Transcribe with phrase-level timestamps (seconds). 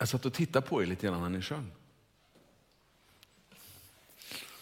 [0.00, 1.70] Jag satt och tittade på er lite grann när ni sjöng.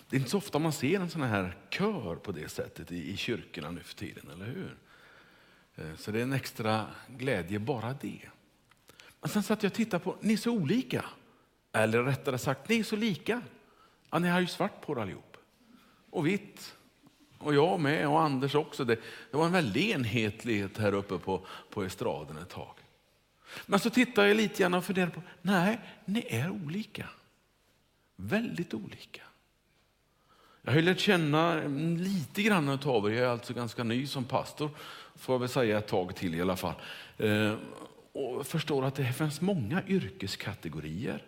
[0.08, 3.12] Det är inte så ofta man ser en sån här kör på det sättet i,
[3.12, 4.76] i kyrkorna nu för tiden, eller hur?
[5.74, 8.20] Eh, så det är en extra glädje bara det.
[9.20, 11.04] Men sen satt jag och tittade på, ni är så olika.
[11.72, 13.42] Eller rättare sagt, ni är så lika.
[14.10, 15.36] Ja, ni har ju svart på er allihop.
[16.10, 16.76] Och vitt.
[17.38, 18.84] Och jag med och Anders också.
[18.84, 18.94] Det,
[19.30, 22.77] det var en väldig enhetlighet här uppe på, på estraden ett tag.
[23.66, 27.06] Men så tittar jag lite grann och funderar på, nej, ni är olika.
[28.16, 29.22] Väldigt olika.
[30.62, 31.54] Jag har lärt känna
[31.98, 34.70] lite grann av er, jag är alltså ganska ny som pastor,
[35.16, 36.74] får jag väl säga ett tag till i alla fall.
[37.18, 37.54] Eh,
[38.12, 41.22] och förstår att det finns många yrkeskategorier,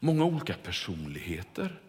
[0.00, 1.80] många olika personligheter.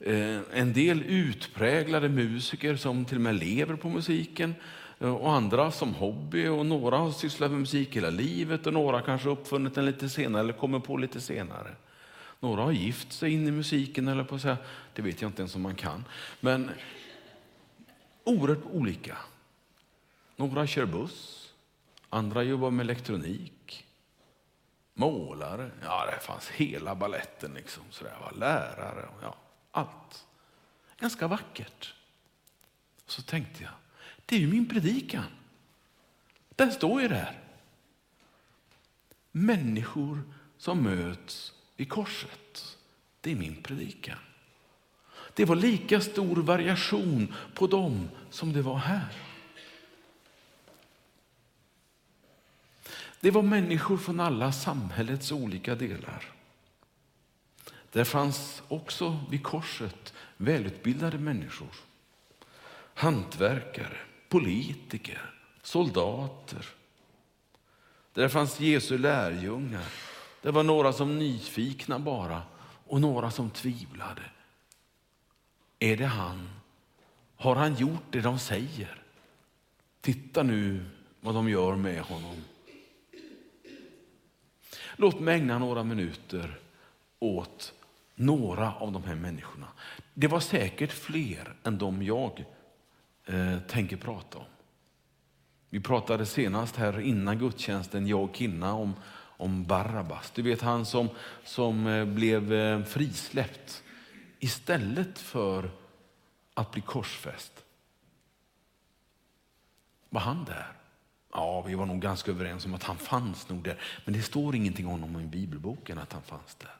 [0.00, 4.54] Eh, en del utpräglade musiker som till och med lever på musiken
[4.98, 9.02] Eh, och andra som hobby och några har sysslat med musik hela livet och några
[9.02, 11.74] kanske uppfunnit den lite senare eller kommer på lite senare.
[12.40, 14.56] Några har gift sig in i musiken, eller på att säga.
[14.94, 16.04] det vet jag inte ens om man kan.
[16.40, 16.70] Men
[18.24, 19.18] oerhört olika.
[20.36, 21.52] Några kör buss,
[22.10, 23.86] andra jobbar med elektronik,
[24.94, 29.34] målare, ja det fanns hela balletten liksom, så där var lärare, ja,
[29.70, 30.26] allt.
[30.98, 31.94] Ganska vackert.
[33.06, 33.72] Så tänkte jag,
[34.26, 35.24] det är ju min predikan.
[36.56, 37.40] Den står ju där.
[39.32, 40.22] Människor
[40.58, 42.76] som möts i korset.
[43.20, 44.18] Det är min predikan.
[45.34, 49.12] Det var lika stor variation på dem som det var här.
[53.20, 56.32] Det var människor från alla samhällets olika delar.
[57.92, 61.74] Där fanns också vid korset välutbildade människor.
[62.94, 63.96] Hantverkare,
[64.34, 65.30] politiker,
[65.62, 66.66] soldater.
[68.12, 69.84] Där fanns Jesu lärjungar
[70.42, 72.42] det var några som nyfikna bara
[72.86, 74.22] och några som tvivlade.
[75.78, 76.50] Är det han?
[77.36, 79.02] Har han gjort det de säger?
[80.00, 80.84] Titta nu
[81.20, 82.36] vad de gör med honom.
[84.96, 86.58] Låt mig ägna några minuter
[87.18, 87.74] åt
[88.14, 89.68] några av de här människorna.
[90.14, 92.44] Det var säkert fler än de jag
[93.26, 94.44] eh, tänker prata om.
[95.70, 98.94] Vi pratade senast här innan gudstjänsten, jag och Kinna, om
[99.36, 100.30] om Barabbas.
[100.30, 101.08] Du vet han som,
[101.44, 103.82] som eh, blev eh, frisläppt
[104.38, 105.70] istället för
[106.54, 107.64] att bli korsfäst.
[110.10, 110.72] Var han där?
[111.32, 113.80] Ja, vi var nog ganska överens om att han fanns nog där.
[114.04, 116.74] Men det står ingenting om honom i bibelboken att han fanns där.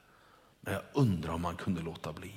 [0.60, 2.34] Men jag undrar om han kunde låta bli.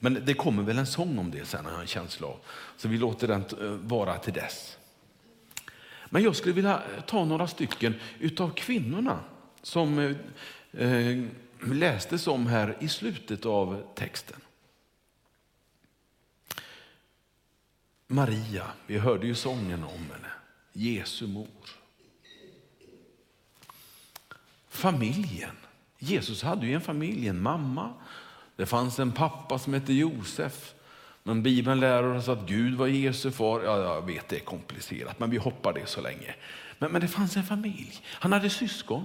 [0.00, 2.38] Men det kommer väl en sång om det sen, har jag en känsla av.
[2.76, 4.78] Så vi låter den eh, vara till dess.
[6.10, 9.20] Men jag skulle vilja eh, ta några stycken utav kvinnorna
[9.62, 10.16] som
[10.72, 11.24] eh,
[11.60, 14.40] lästes om här i slutet av texten.
[18.06, 20.32] Maria, vi hörde ju sången om henne,
[20.72, 21.48] Jesu mor.
[24.68, 25.56] Familjen.
[25.98, 27.94] Jesus hade ju en familj, en mamma.
[28.56, 30.74] Det fanns en pappa som hette Josef.
[31.22, 33.62] Men Bibeln lär oss att Gud var Jesu far.
[33.62, 36.34] Ja, jag vet det är komplicerat, men vi hoppar det så länge.
[36.78, 38.02] Men, men det fanns en familj.
[38.04, 39.04] Han hade syskon.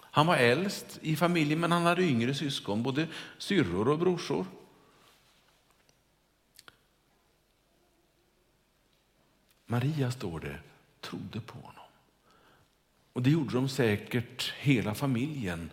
[0.00, 3.06] Han var äldst i familjen, men han hade yngre syskon, både
[3.38, 4.46] syrror och brorsor.
[9.66, 10.58] Maria, står det,
[11.00, 11.84] trodde på honom.
[13.12, 15.70] Och det gjorde de säkert hela familjen.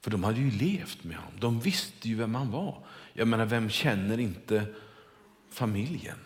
[0.00, 1.40] För de hade ju levt med honom.
[1.40, 2.84] De visste ju vem han var.
[3.12, 4.66] Jag menar, vem känner inte
[5.50, 6.18] familjen?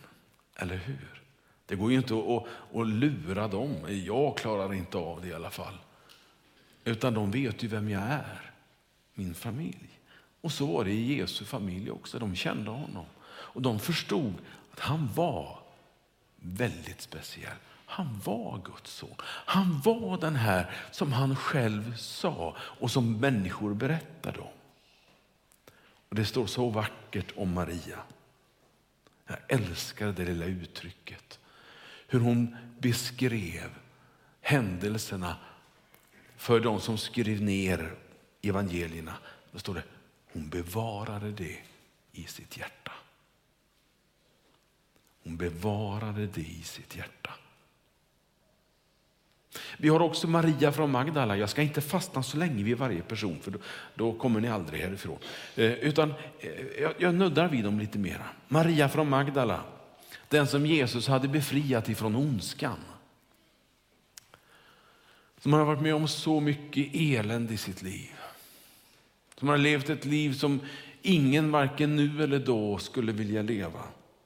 [0.56, 1.22] Eller hur?
[1.66, 2.46] Det går ju inte att,
[2.76, 3.74] att, lura dem.
[3.88, 5.78] Jag klarar inte av det i alla fall.
[6.84, 8.52] Utan de vet ju vem jag är,
[9.14, 10.00] min familj.
[10.40, 12.18] Och så var det i Jesu familj också.
[12.18, 13.06] De kände honom.
[13.24, 14.34] Och de förstod
[14.70, 15.63] att han var
[16.44, 17.56] väldigt speciell.
[17.86, 19.14] Han var Guds son.
[19.22, 24.52] Han var den här som han själv sa och som människor berättade om.
[26.08, 27.98] Och Det står så vackert om Maria.
[29.26, 31.38] Jag älskar det lilla uttrycket.
[32.06, 33.70] Hur hon beskrev
[34.40, 35.36] händelserna
[36.36, 37.94] för de som skrev ner
[38.42, 39.14] evangelierna.
[39.52, 39.82] Då står det,
[40.32, 41.58] hon bevarade det
[42.12, 42.92] i sitt hjärta.
[45.24, 47.30] Hon bevarade det i sitt hjärta.
[49.76, 51.36] Vi har också Maria från Magdala.
[51.36, 53.58] Jag ska inte fastna så länge vid varje person för då,
[53.94, 55.18] då kommer ni aldrig härifrån.
[55.56, 56.50] Eh, utan eh,
[56.82, 58.26] jag, jag nuddar vid dem lite mera.
[58.48, 59.60] Maria från Magdala,
[60.28, 62.78] den som Jesus hade befriat ifrån ondskan.
[65.38, 68.10] som har varit med om så mycket elände i sitt liv.
[69.38, 70.60] Som har levt ett liv som
[71.02, 73.82] ingen, varken nu eller då, skulle vilja leva.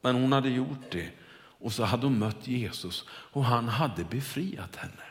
[0.08, 4.76] Men hon hade gjort det och så hade hon mött Jesus och han hade befriat
[4.76, 5.04] henne.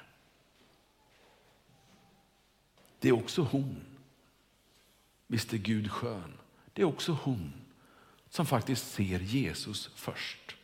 [3.00, 3.86] Det är också hon.
[5.28, 6.34] Visst är Gud skön.
[6.74, 7.54] Det är också hon
[8.30, 10.56] som faktiskt ser Jesus först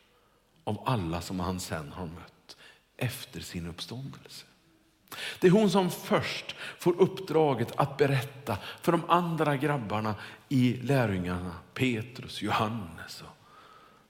[0.64, 2.58] av alla som han sen har mött
[2.98, 4.46] efter sin uppståndelse.
[5.40, 10.16] Det är hon som först får uppdraget att berätta för de andra grabbarna
[10.50, 13.33] i lärjungarna, Petrus, Johannes och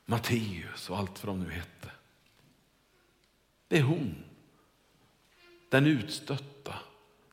[0.06, 1.92] Matteus och allt vad de nu hette.
[3.68, 4.16] Det är hon,
[5.70, 6.76] den utstötta,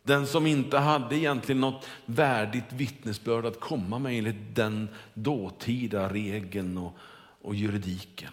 [0.03, 6.79] den som inte hade egentligen något värdigt vittnesbörd att komma med enligt den dåtida regeln
[6.79, 6.97] och,
[7.43, 8.33] och juridiken.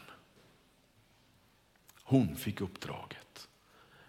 [2.04, 3.48] Hon fick uppdraget.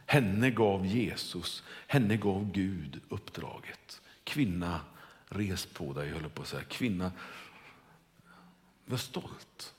[0.07, 4.01] Henne gav Jesus, henne gav Gud uppdraget.
[4.25, 4.81] Kvinna,
[5.29, 6.63] res på dig, höll på att säga.
[6.63, 7.13] Kvinna,
[8.85, 9.75] var stolt.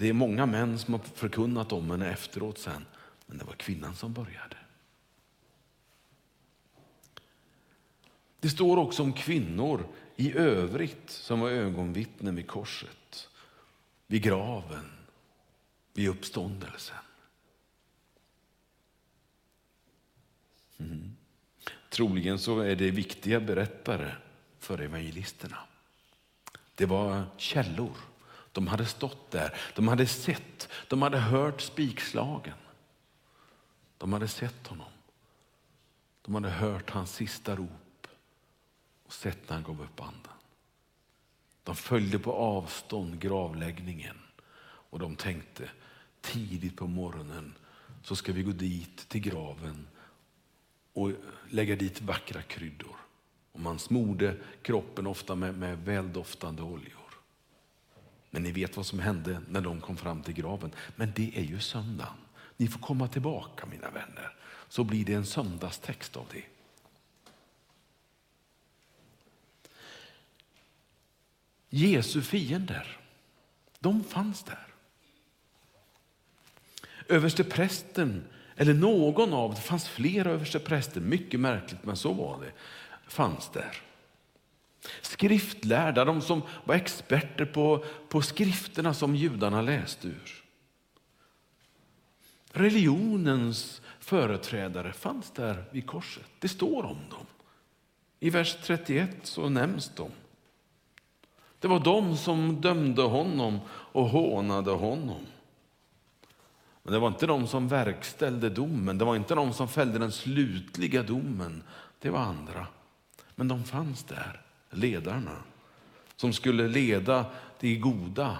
[0.00, 2.86] Det är många män som har förkunnat om henne efteråt sen,
[3.26, 4.56] men det var kvinnan som började.
[8.40, 9.86] Det står också om kvinnor
[10.16, 13.28] i övrigt som var ögonvittnen vid korset,
[14.06, 14.90] vid graven,
[15.92, 16.96] vid uppståndelsen.
[20.78, 21.16] Mm.
[21.90, 24.14] Troligen så är det viktiga berättare
[24.58, 25.58] för evangelisterna.
[26.74, 28.09] Det var källor.
[28.52, 32.56] De hade stått där, de hade sett, de hade hört spikslagen.
[33.98, 34.90] De hade sett honom.
[36.22, 38.06] De hade hört hans sista rop
[39.06, 40.32] och sett när han gav upp andan.
[41.62, 44.18] De följde på avstånd gravläggningen
[44.62, 45.70] och de tänkte
[46.20, 47.54] tidigt på morgonen
[48.02, 49.86] så ska vi gå dit till graven
[50.92, 51.12] och
[51.50, 52.96] lägga dit vackra kryddor.
[53.52, 56.99] Och man smorde kroppen ofta med, med väldoftande oljor.
[58.30, 60.70] Men ni vet vad som hände när de kom fram till graven.
[60.96, 62.16] Men det är ju söndagen.
[62.56, 64.36] Ni får komma tillbaka mina vänner.
[64.68, 66.44] Så blir det en söndagstext av det.
[71.70, 72.98] Jesu fiender,
[73.78, 74.66] de fanns där.
[77.08, 78.24] Överste prästen,
[78.56, 82.52] eller någon av, det fanns flera överste präster, mycket märkligt men så var det,
[83.06, 83.82] fanns där.
[85.00, 90.44] Skriftlärda, de som var experter på, på skrifterna som judarna läste ur.
[92.52, 96.26] Religionens företrädare fanns där vid korset.
[96.38, 97.26] Det står om dem.
[98.20, 100.10] I vers 31 så nämns de.
[101.58, 105.26] Det var de som dömde honom och hånade honom.
[106.82, 110.12] Men det var inte de som verkställde domen, det var inte de som fällde den
[110.12, 111.62] slutliga domen.
[111.98, 112.66] Det var andra.
[113.34, 115.42] Men de fanns där ledarna
[116.16, 117.26] som skulle leda
[117.58, 118.38] till goda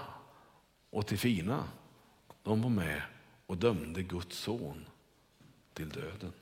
[0.89, 1.63] och till fina.
[2.43, 3.01] De var med
[3.45, 4.85] och dömde Guds son
[5.73, 6.33] till döden.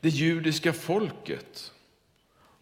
[0.00, 1.72] Det judiska folket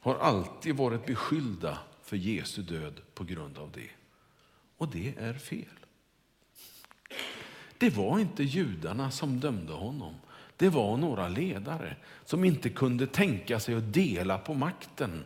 [0.00, 3.90] har alltid varit beskyllda för Jesu död på grund av det.
[4.76, 5.64] Och det är fel.
[7.78, 10.14] Det var inte judarna som dömde honom
[10.60, 15.24] det var några ledare som inte kunde tänka sig att dela på makten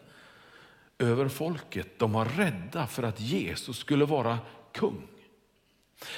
[0.98, 1.98] över folket.
[1.98, 4.38] De var rädda för att Jesus skulle vara
[4.72, 5.02] kung.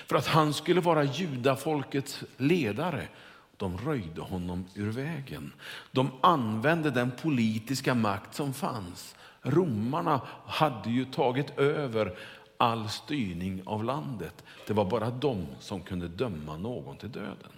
[0.07, 3.09] För att han skulle vara judafolkets ledare.
[3.57, 5.53] De röjde honom ur vägen.
[5.93, 9.17] De använde den politiska makt som fanns.
[9.43, 12.19] Romarna hade ju tagit över
[12.57, 14.45] all styrning av landet.
[14.67, 17.53] Det var bara de som kunde döma någon till döden.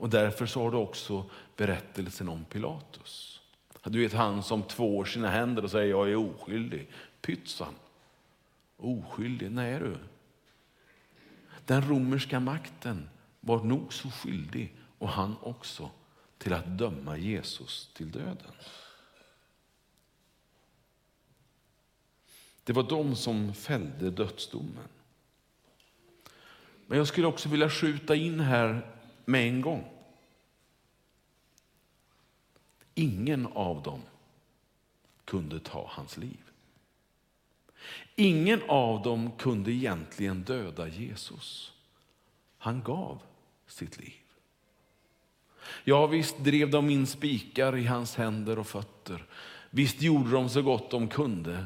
[0.00, 3.40] Och därför så har du också berättelsen om Pilatus.
[3.84, 6.90] Du vet han som tvår sina händer och säger jag är oskyldig.
[7.20, 7.74] Pytsan.
[8.76, 9.50] Oskyldig?
[9.50, 9.96] Nej du.
[11.66, 13.08] Den romerska makten
[13.40, 15.90] var nog så skyldig, och han också,
[16.38, 18.52] till att döma Jesus till döden.
[22.64, 24.88] Det var de som fällde dödsdomen.
[26.86, 28.99] Men jag skulle också vilja skjuta in här
[29.30, 29.84] med en gång.
[32.94, 34.02] Ingen av dem
[35.24, 36.50] kunde ta hans liv.
[38.16, 41.72] Ingen av dem kunde egentligen döda Jesus.
[42.58, 43.22] Han gav
[43.66, 44.20] sitt liv.
[45.84, 49.24] Ja, visst drev de in spikar i hans händer och fötter.
[49.70, 51.64] Visst gjorde de så gott de kunde.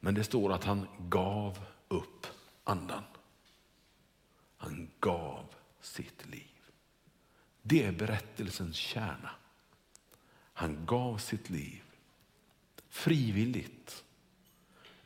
[0.00, 2.26] Men det står att han gav upp
[2.64, 3.02] andan.
[4.56, 5.44] Han gav
[5.80, 6.45] sitt liv.
[7.66, 9.30] Det är berättelsens kärna.
[10.52, 11.82] Han gav sitt liv
[12.96, 14.04] frivilligt,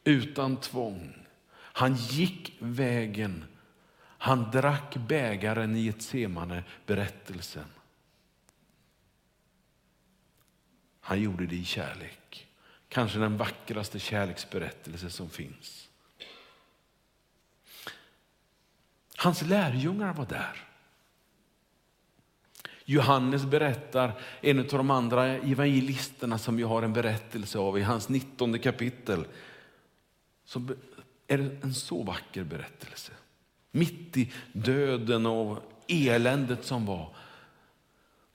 [0.04, 1.26] utan tvång.
[1.52, 3.44] Han gick vägen.
[4.00, 7.66] Han drack bägaren i ett semane berättelsen.
[11.00, 12.48] Han gjorde det i kärlek.
[12.88, 15.88] Kanske den vackraste kärleksberättelse som finns.
[19.16, 20.69] Hans lärjungar var där.
[22.90, 28.08] Johannes berättar, en av de andra evangelisterna som vi har en berättelse av i hans
[28.08, 29.24] 19 kapitel.
[30.44, 30.62] Så
[31.26, 33.12] är det en så vacker berättelse.
[33.70, 37.08] Mitt i döden och eländet som var.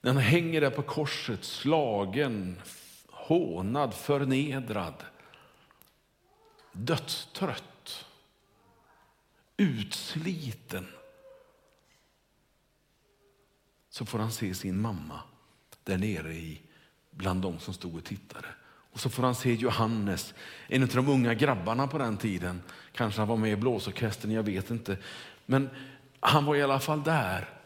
[0.00, 2.56] När han hänger där på korset, slagen,
[3.10, 5.04] hånad, förnedrad,
[6.72, 8.06] dödstrött,
[9.56, 10.86] utsliten
[13.96, 15.20] så får han se sin mamma
[15.84, 16.60] där nere i,
[17.10, 18.48] bland de som stod och tittade.
[18.64, 20.34] Och så får han se Johannes,
[20.68, 22.62] en av de unga grabbarna på den tiden.
[22.92, 24.98] Kanske han var med i blåsorkestern, jag vet inte.
[25.46, 25.70] Men
[26.20, 27.60] han var i alla fall där.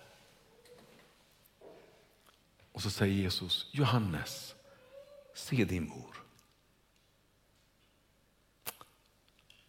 [2.72, 4.54] Och så säger Jesus, Johannes,
[5.34, 6.16] se din mor.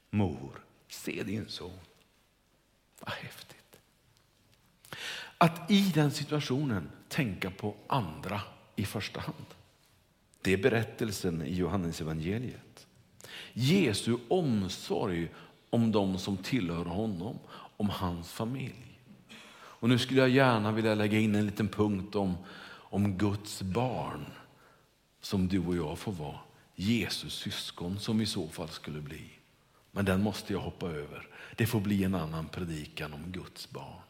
[0.09, 1.79] Mor, se din son.
[2.99, 3.60] Vad häftigt.
[5.41, 8.41] Att i den situationen tänka på andra
[8.75, 9.45] i första hand.
[10.41, 12.87] Det är berättelsen i Johannes evangeliet.
[13.53, 15.29] Jesu omsorg
[15.69, 17.39] om de som tillhör honom,
[17.77, 18.99] om hans familj.
[19.53, 22.37] Och nu skulle jag gärna vilja lägga in en liten punkt om,
[22.71, 24.25] om Guds barn
[25.21, 26.39] som du och jag får vara.
[26.75, 29.29] Jesus syskon som i så fall skulle bli.
[29.91, 31.27] Men den måste jag hoppa över.
[31.55, 34.01] Det får bli en annan predikan om Guds barn.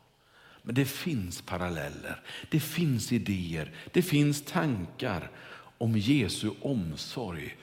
[0.62, 5.32] Men det finns paralleller, det finns idéer, det finns tankar
[5.78, 7.58] om Jesu omsorg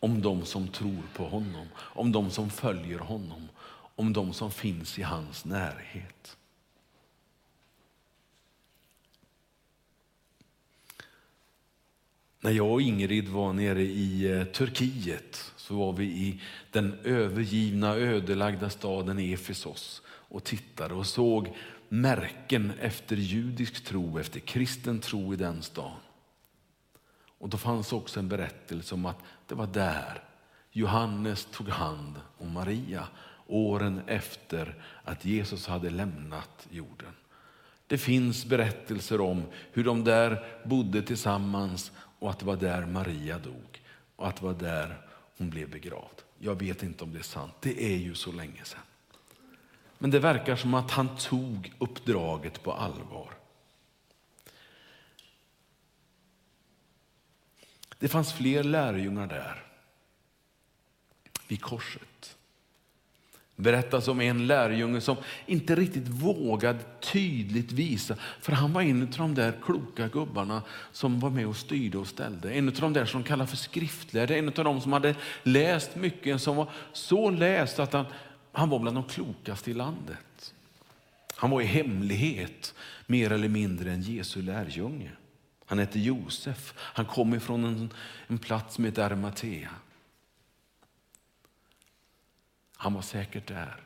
[0.00, 3.48] om de som tror på honom, om de som följer honom,
[3.96, 6.36] om de som finns i hans närhet.
[12.40, 16.40] När jag och Ingrid var nere i eh, Turkiet så var vi i
[16.70, 21.56] den övergivna ödelagda staden Efesos och tittade och såg
[21.92, 25.96] märken efter judisk tro, efter kristen tro i den stan.
[27.38, 30.24] Och då fanns också en berättelse om att det var där
[30.70, 33.08] Johannes tog hand om Maria
[33.46, 37.12] åren efter att Jesus hade lämnat jorden.
[37.86, 43.38] Det finns berättelser om hur de där bodde tillsammans och att det var där Maria
[43.38, 43.82] dog
[44.16, 45.06] och att det var där
[45.38, 46.22] hon blev begravd.
[46.38, 48.80] Jag vet inte om det är sant, det är ju så länge sedan.
[50.02, 53.28] Men det verkar som att han tog uppdraget på allvar.
[57.98, 59.62] Det fanns fler lärjungar där,
[61.48, 62.36] vid korset.
[63.56, 65.16] Berättas om en lärjunge som
[65.46, 71.20] inte riktigt vågade tydligt visa, för han var en av de där kloka gubbarna som
[71.20, 72.52] var med och styrde och ställde.
[72.52, 76.42] En av de där som kallas för skriftlärde, en av de som hade läst mycket,
[76.42, 78.06] som var så läst att han
[78.52, 80.54] han var bland de klokaste i landet.
[81.34, 82.74] Han var i hemlighet
[83.06, 85.10] mer eller mindre en Jesu lärjunge.
[85.66, 86.74] Han hette Josef.
[86.76, 87.92] Han kom ifrån en,
[88.26, 89.70] en plats som heter Arimatea.
[92.76, 93.80] Han var säkert där.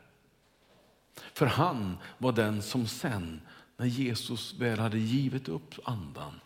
[1.32, 3.40] För han var den som sen,
[3.76, 6.40] när Jesus väl hade givit upp andan,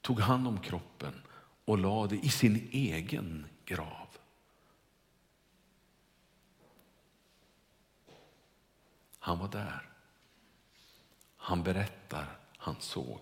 [0.00, 1.12] tog hand om kroppen
[1.64, 3.99] och lade det i sin egen grav.
[9.20, 9.88] Han var där.
[11.36, 13.20] Han berättar, han såg.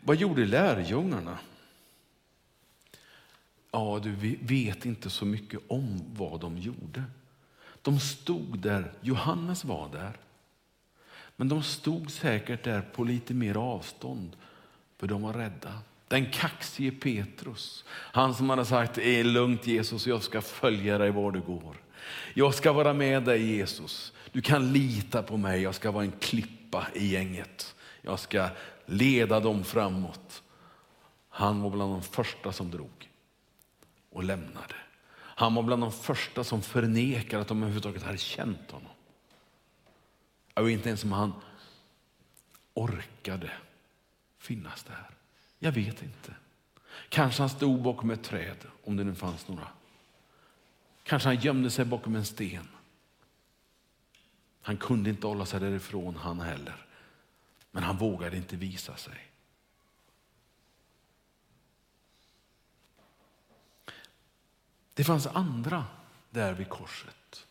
[0.00, 1.38] Vad gjorde lärjungarna?
[3.70, 7.04] Ja, du vet inte så mycket om vad de gjorde.
[7.82, 10.16] De stod där, Johannes var där.
[11.36, 14.36] Men de stod säkert där på lite mer avstånd,
[14.96, 15.78] för de var rädda.
[16.08, 21.10] Den kaxige Petrus, han som hade sagt, det är lugnt Jesus, jag ska följa dig
[21.10, 21.76] var du går.
[22.34, 24.12] Jag ska vara med dig Jesus.
[24.32, 25.62] Du kan lita på mig.
[25.62, 27.74] Jag ska vara en klippa i gänget.
[28.02, 28.48] Jag ska
[28.86, 30.42] leda dem framåt.
[31.28, 33.10] Han var bland de första som drog
[34.10, 34.74] och lämnade.
[35.16, 38.90] Han var bland de första som förnekade att de överhuvudtaget hade känt honom.
[40.54, 41.32] Och inte ens om han
[42.74, 43.50] orkade
[44.38, 45.10] finnas där.
[45.58, 46.34] Jag vet inte.
[47.08, 49.68] Kanske han stod bakom ett träd, om det nu fanns några.
[51.04, 52.68] Kanske han gömde sig bakom en sten.
[54.62, 56.86] Han kunde inte hålla sig därifrån han heller.
[57.70, 59.30] Men han vågade inte visa sig.
[64.94, 65.84] Det fanns andra
[66.30, 67.46] där vid korset.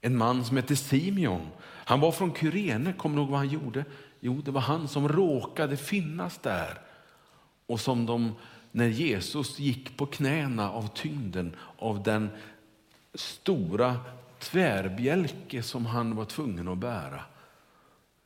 [0.00, 1.50] En man som hette Simeon.
[1.62, 2.92] Han var från Kyrene.
[2.92, 3.84] Kommer du ihåg vad han gjorde?
[4.20, 6.80] Jo, det var han som råkade finnas där
[7.66, 8.34] och som de,
[8.72, 12.30] när Jesus gick på knäna av tyngden av den
[13.14, 14.00] stora
[14.38, 17.24] tvärbjälke som han var tvungen att bära,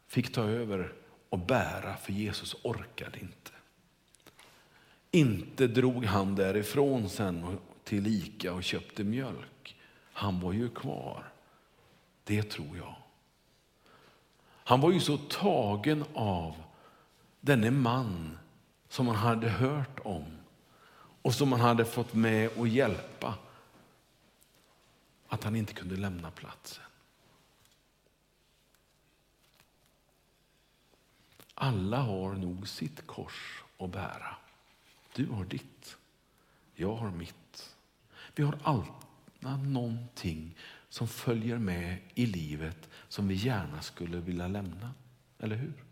[0.07, 0.93] fick ta över
[1.29, 3.51] och bära för Jesus orkade inte.
[5.11, 9.77] Inte drog han därifrån sen till Ica och köpte mjölk.
[10.13, 11.33] Han var ju kvar.
[12.25, 12.95] Det tror jag.
[14.47, 16.55] Han var ju så tagen av
[17.41, 18.39] denne man
[18.95, 20.25] som han hade hört om
[21.23, 23.39] och som han hade fått med och hjälpa
[25.29, 26.85] att han inte kunde lämna platsen.
[31.55, 34.37] Alla har nog sitt kors att bära.
[35.15, 35.97] Du har ditt,
[36.75, 37.77] jag har mitt.
[38.35, 40.57] Vi har alla någonting
[40.89, 44.95] som följer med i livet som vi gärna skulle vilja lämna.
[45.39, 45.84] Eller hur?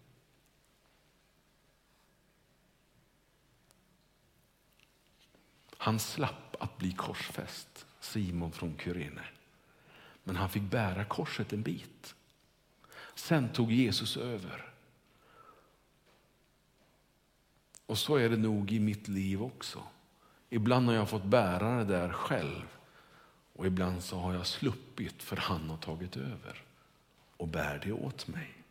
[5.82, 9.24] Han slapp att bli korsfäst, Simon från Kyrene.
[10.24, 12.14] Men han fick bära korset en bit.
[13.14, 14.72] Sen tog Jesus över.
[17.86, 19.82] Och så är det nog i mitt liv också.
[20.50, 22.66] Ibland har jag fått bära det där själv
[23.52, 26.62] och ibland så har jag sluppit för han har tagit över
[27.36, 28.61] och bär det åt mig.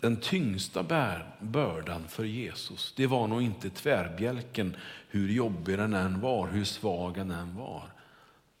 [0.00, 0.82] Den tyngsta
[1.40, 4.76] bördan för Jesus, det var nog inte tvärbjälken,
[5.08, 7.92] hur jobbig den än var, hur svag den än var.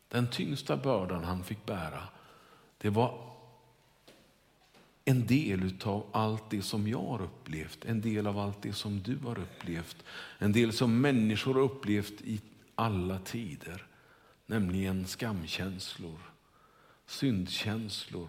[0.08, 2.02] Den tyngsta bördan han fick bära,
[2.78, 3.28] det var
[5.04, 9.02] en del av allt det som jag har upplevt, en del av allt det som
[9.02, 10.04] du har upplevt,
[10.38, 12.40] en del som människor har upplevt i
[12.74, 13.86] alla tider,
[14.46, 16.18] nämligen skamkänslor,
[17.06, 18.28] syndkänslor,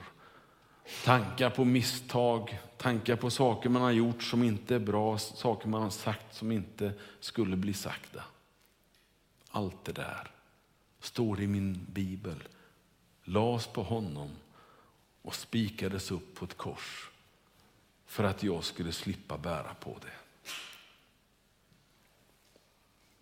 [1.03, 5.81] tankar på misstag, tankar på saker man har gjort som inte är bra, saker man
[5.81, 8.23] har sagt som inte skulle bli sagda.
[9.49, 10.31] Allt det där
[10.99, 12.43] står i min bibel,
[13.23, 14.29] las på honom
[15.21, 17.09] och spikades upp på ett kors
[18.05, 20.51] för att jag skulle slippa bära på det.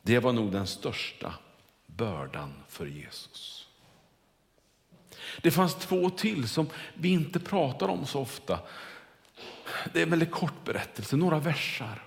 [0.02, 1.34] Det var nog den största
[1.86, 3.67] bördan för Jesus.
[5.42, 8.60] Det fanns två till som vi inte pratar om så ofta.
[9.94, 12.04] Det är en väldigt kort berättelse, några versar.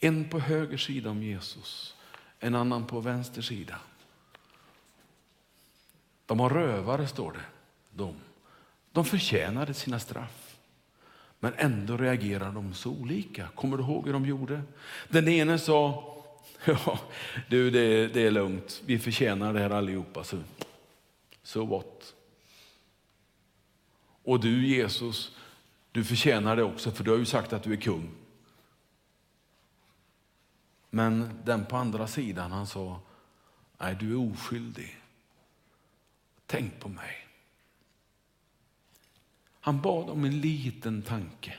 [0.00, 1.96] En på höger sida om Jesus,
[2.40, 3.78] en annan på vänster sida.
[6.26, 7.44] De var rövare, står det.
[7.90, 8.14] De.
[8.92, 10.56] De förtjänade sina straff.
[11.40, 13.48] Men ändå reagerar de så olika.
[13.54, 14.62] Kommer du ihåg hur de gjorde?
[15.08, 16.14] Den ene sa,
[16.64, 16.98] ja,
[17.48, 20.24] du det, det är lugnt, vi förtjänar det här allihopa.
[20.24, 20.38] Så,
[21.42, 22.14] so what?
[24.22, 25.36] Och du Jesus,
[25.92, 28.10] du förtjänar det också för du har ju sagt att du är kung.
[30.90, 33.00] Men den på andra sidan han sa,
[33.78, 34.96] nej du är oskyldig.
[36.46, 37.28] Tänk på mig.
[39.60, 41.54] Han bad om en liten tanke.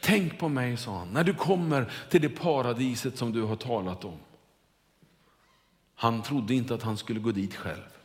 [0.00, 4.04] Tänk på mig, sa han, när du kommer till det paradiset som du har talat
[4.04, 4.18] om.
[5.94, 8.01] Han trodde inte att han skulle gå dit själv.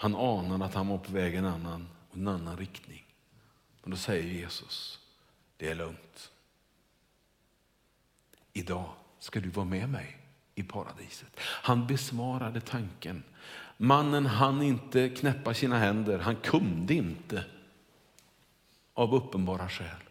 [0.00, 3.04] Han anade att han var på väg en annan, en annan riktning.
[3.82, 4.98] Men då säger Jesus,
[5.56, 6.30] det är lugnt.
[8.52, 10.18] Idag ska du vara med mig
[10.54, 11.40] i paradiset.
[11.40, 13.22] Han besvarade tanken.
[13.76, 17.44] Mannen hann inte knäppa sina händer, han kunde inte
[18.94, 20.02] av uppenbara skäl.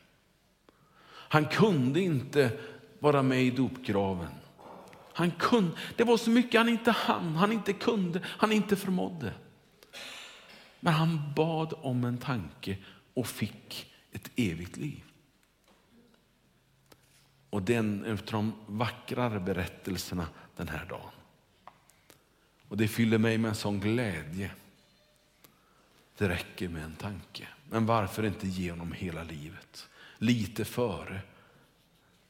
[1.06, 2.60] Han kunde inte
[2.99, 4.32] vara med i dopgraven.
[5.13, 9.34] Han kunde, det var så mycket han inte hann, han inte kunde, han inte förmådde.
[10.79, 12.77] Men han bad om en tanke
[13.13, 15.03] och fick ett evigt liv.
[17.49, 21.11] Och den är av de vackrare berättelserna den här dagen.
[22.67, 24.51] Och det fyller mig med en sån glädje.
[26.17, 27.47] Det räcker med en tanke.
[27.69, 29.89] Men varför inte ge honom hela livet?
[30.17, 31.21] Lite före.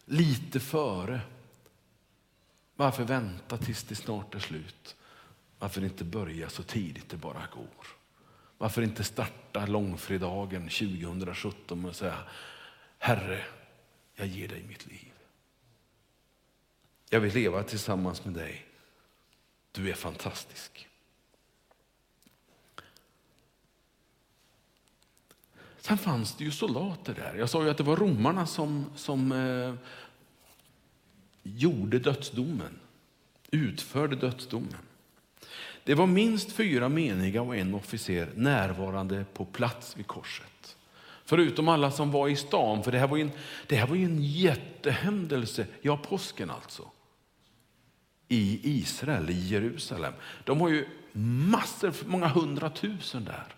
[0.06, 1.22] Lite före.
[2.76, 4.96] Varför vänta tills det snart är slut?
[5.60, 7.99] Varför inte börja så tidigt det bara går?
[8.60, 12.18] Varför inte starta långfredagen 2017 och säga
[12.98, 13.46] Herre,
[14.16, 15.12] jag ger dig mitt liv.
[17.10, 18.66] Jag vill leva tillsammans med dig.
[19.72, 20.88] Du är fantastisk.
[25.78, 27.36] Sen fanns det ju soldater där.
[27.36, 29.74] Jag sa ju att det var romarna som, som eh,
[31.44, 32.80] gjorde dödsdomen,
[33.52, 34.89] utförde dödsdomen.
[35.90, 40.78] Det var minst fyra meniga och en officer närvarande på plats vid korset.
[41.26, 43.32] Förutom alla som var i stan, för det här var ju en,
[43.68, 46.84] det här var en jättehändelse, ja påsken alltså,
[48.28, 50.14] i Israel, i Jerusalem.
[50.44, 50.88] De har ju
[51.52, 53.56] massor, många hundratusen där.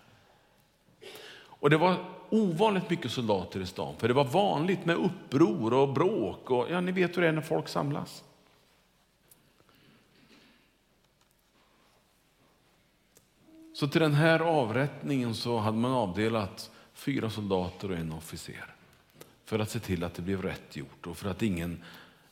[1.34, 5.92] Och det var ovanligt mycket soldater i stan, för det var vanligt med uppror och
[5.92, 6.50] bråk.
[6.50, 8.24] Och, ja, ni vet hur det är när folk samlas.
[13.72, 18.74] Så till den här avrättningen så hade man avdelat fyra soldater och en officer
[19.44, 21.82] för att se till att det blev rätt gjort och för att ingen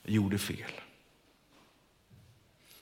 [0.04, 0.70] gjorde fel.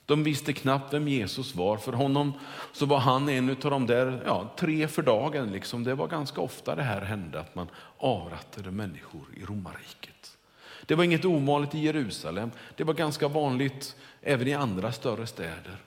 [0.05, 1.77] De visste knappt vem Jesus var.
[1.77, 2.33] För honom
[2.73, 5.51] så var han en av de där ja, tre för dagen.
[5.51, 5.83] Liksom.
[5.83, 7.67] Det var ganska ofta det här hände, att man
[7.97, 10.37] avrättade människor i romarriket.
[10.85, 12.51] Det var inget ovanligt i Jerusalem.
[12.75, 15.77] Det var ganska vanligt även i andra större städer.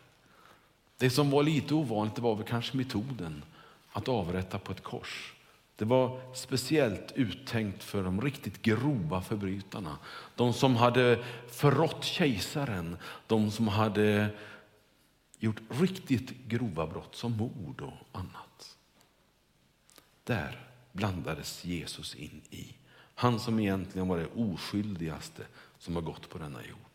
[1.03, 3.45] Det som var lite ovanligt var väl kanske metoden
[3.93, 5.35] att avrätta på ett kors.
[5.77, 9.99] Det var speciellt uttänkt för de riktigt grova förbrytarna.
[10.35, 14.29] De som hade förrått kejsaren, de som hade
[15.39, 18.77] gjort riktigt grova brott som mord och annat.
[20.25, 22.75] Där blandades Jesus in i.
[23.15, 25.43] Han som egentligen var det oskyldigaste
[25.79, 26.92] som har gått på denna jord.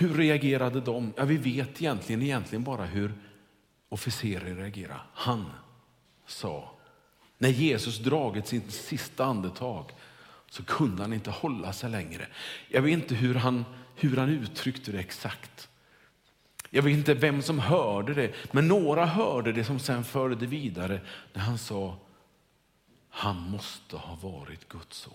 [0.00, 1.12] Hur reagerade de?
[1.16, 3.14] Ja, vi vet egentligen, egentligen bara hur
[3.88, 5.00] officeren reagerade.
[5.14, 5.50] Han
[6.26, 6.70] sa,
[7.38, 9.92] när Jesus dragit sitt sista andetag
[10.50, 12.26] så kunde han inte hålla sig längre.
[12.68, 15.68] Jag vet inte hur han, hur han uttryckte det exakt.
[16.70, 20.46] Jag vet inte vem som hörde det, men några hörde det som sen förde det
[20.46, 21.00] vidare
[21.32, 21.98] när han sa,
[23.10, 25.14] han måste ha varit Guds son.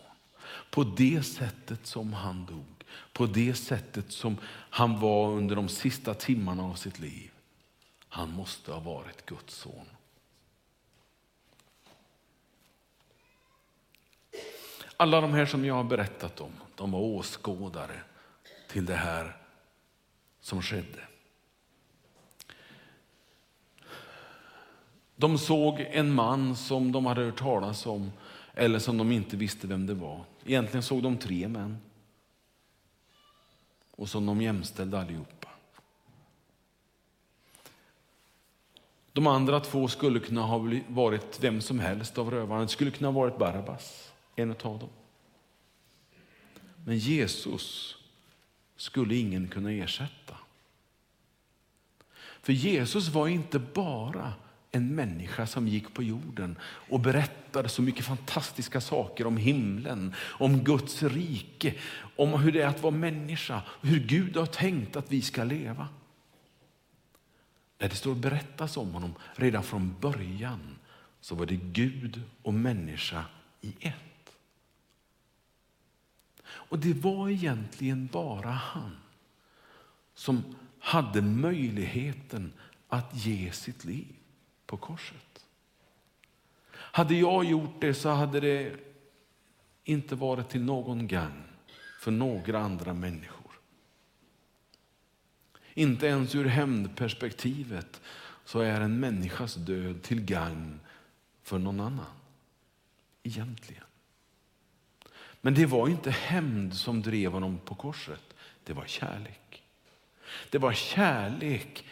[0.71, 2.74] På det sättet som han dog,
[3.13, 4.37] på det sättet som
[4.69, 7.31] han var under de sista timmarna av sitt liv.
[8.09, 9.85] Han måste ha varit Guds son.
[14.97, 18.01] Alla de här som jag har berättat om, de var åskådare
[18.67, 19.37] till det här
[20.41, 20.99] som skedde.
[25.15, 28.11] De såg en man som de hade hört talas om
[28.53, 30.23] eller som de inte visste vem det var.
[30.45, 31.77] Egentligen såg de tre män
[33.95, 35.49] och som de jämställde allihopa.
[39.13, 42.61] De andra två skulle kunna ha varit vem som helst av rövarna.
[42.61, 44.89] Det skulle kunna ha varit Barabbas, en av dem.
[46.85, 47.95] Men Jesus
[48.75, 50.37] skulle ingen kunna ersätta.
[52.41, 54.33] För Jesus var inte bara
[54.75, 60.63] en människa som gick på jorden och berättade så mycket fantastiska saker om himlen, om
[60.63, 61.73] Guds rike,
[62.15, 65.87] om hur det är att vara människa, hur Gud har tänkt att vi ska leva.
[67.77, 70.77] När det står berättas om honom redan från början
[71.21, 73.25] så var det Gud och människa
[73.61, 74.35] i ett.
[76.43, 78.97] Och det var egentligen bara han
[80.13, 80.43] som
[80.79, 82.53] hade möjligheten
[82.87, 84.15] att ge sitt liv
[84.65, 85.45] på korset.
[86.71, 88.75] Hade jag gjort det så hade det
[89.83, 91.43] inte varit till någon gang
[91.99, 93.51] för några andra människor.
[95.73, 98.01] Inte ens ur hämndperspektivet
[98.45, 100.79] så är en människas död till gagn
[101.43, 102.05] för någon annan.
[103.23, 103.83] Egentligen.
[105.41, 108.35] Men det var inte hämnd som drev honom på korset.
[108.63, 109.63] Det var kärlek.
[110.49, 111.85] Det var kärlek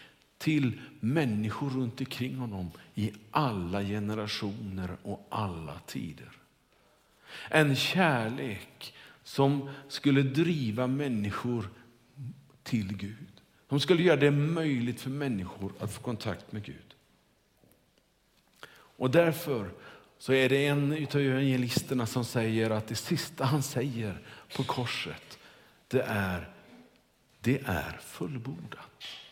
[0.44, 6.32] till människor runt omkring honom i alla generationer och alla tider.
[7.50, 11.70] En kärlek som skulle driva människor
[12.64, 13.42] till Gud.
[13.70, 16.96] Som skulle göra det möjligt för människor att få kontakt med Gud.
[18.72, 19.70] Och därför
[20.18, 24.22] så är det en av evangelisterna som säger att det sista han säger
[24.56, 25.40] på korset,
[25.88, 26.50] det är
[27.42, 29.23] det är fullbordat.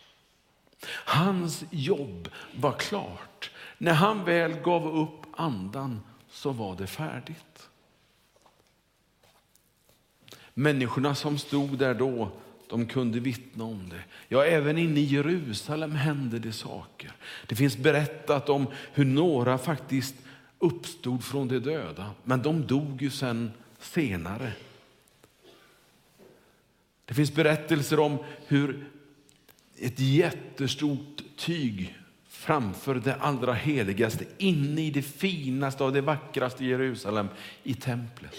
[0.90, 3.52] Hans jobb var klart.
[3.78, 7.70] När han väl gav upp andan så var det färdigt.
[10.54, 12.32] Människorna som stod där då
[12.70, 14.04] de kunde vittna om det.
[14.28, 17.12] Ja, även inne i Jerusalem hände det saker.
[17.48, 20.16] Det finns berättat om hur några faktiskt
[20.60, 24.54] uppstod från de döda, men de dog ju sen senare.
[27.06, 28.18] Det finns berättelser om
[28.48, 28.90] hur
[29.78, 37.28] ett jättestort tyg framför det allra heligaste, inne i det finaste och det vackraste Jerusalem,
[37.64, 38.36] i templet.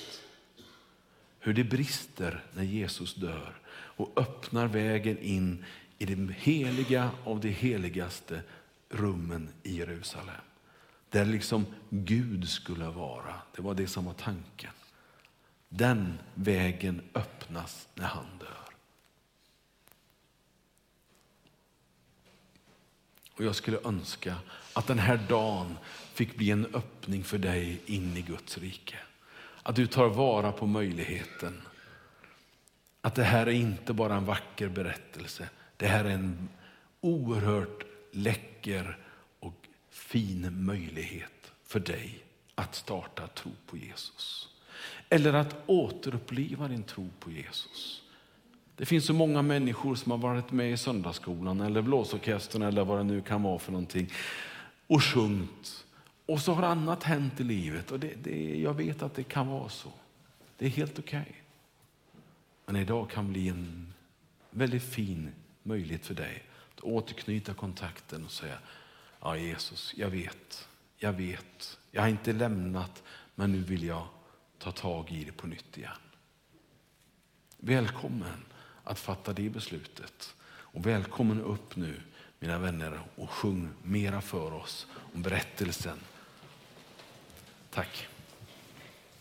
[1.38, 5.64] Hur det brister när Jesus dör och öppnar vägen in
[5.98, 8.40] i det heliga av de heligaste
[8.88, 10.40] rummen i Jerusalem.
[11.10, 13.34] Där liksom Gud skulle vara.
[13.56, 14.70] Det var det som var tanken.
[15.68, 18.61] Den vägen öppnas när han dör.
[23.36, 24.34] Och Jag skulle önska
[24.72, 25.78] att den här dagen
[26.14, 28.96] fick bli en öppning för dig in i Guds rike.
[29.62, 31.62] Att du tar vara på möjligheten.
[33.00, 35.48] Att det här är inte bara en vacker berättelse.
[35.76, 36.48] Det här är en
[37.00, 38.98] oerhört läcker
[39.40, 44.48] och fin möjlighet för dig att starta tro på Jesus.
[45.08, 48.01] Eller att återuppliva din tro på Jesus.
[48.82, 52.98] Det finns så många människor som har varit med i söndagsskolan eller blåsorkestern eller vad
[52.98, 54.10] det nu kan vara för någonting
[54.86, 55.84] och sjungit.
[56.26, 59.48] Och så har annat hänt i livet och det, det, jag vet att det kan
[59.48, 59.92] vara så.
[60.58, 61.20] Det är helt okej.
[61.20, 61.32] Okay.
[62.66, 63.94] Men idag kan bli en
[64.50, 65.30] väldigt fin
[65.62, 66.42] möjlighet för dig
[66.74, 68.58] att återknyta kontakten och säga
[69.20, 73.02] Ja Jesus, jag vet, jag vet, jag har inte lämnat
[73.34, 74.06] men nu vill jag
[74.58, 75.92] ta tag i det på nytt igen.
[77.58, 78.51] Välkommen
[78.84, 80.34] att fatta det beslutet.
[80.44, 82.00] Och välkommen upp nu
[82.38, 85.98] mina vänner och sjung mera för oss om berättelsen.
[87.70, 88.08] Tack.